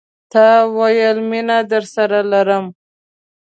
[0.31, 2.65] تا ویل، میینه درسره لرم